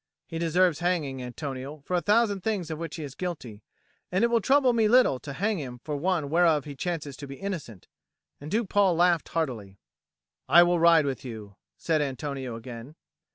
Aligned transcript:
He 0.25 0.39
deserves 0.39 0.79
hanging, 0.79 1.21
Antonio, 1.21 1.83
for 1.85 1.95
a 1.95 2.01
thousand 2.01 2.41
things 2.41 2.71
of 2.71 2.79
which 2.79 2.95
he 2.95 3.03
is 3.03 3.13
guilty, 3.13 3.61
and 4.11 4.23
it 4.23 4.31
will 4.31 4.41
trouble 4.41 4.73
me 4.73 4.87
little 4.87 5.19
to 5.19 5.33
hang 5.33 5.59
him 5.59 5.77
for 5.83 5.95
one 5.95 6.31
whereof 6.31 6.65
he 6.65 6.75
chances 6.75 7.15
to 7.17 7.27
be 7.27 7.35
innocent." 7.35 7.87
And 8.39 8.49
Duke 8.49 8.67
Paul 8.67 8.95
laughed 8.95 9.29
heartily. 9.29 9.77
"I 10.49 10.63
will 10.63 10.79
ride 10.79 11.05
with 11.05 11.23
you," 11.23 11.55
said 11.77 12.01
Antonio 12.01 12.55
again. 12.55 12.95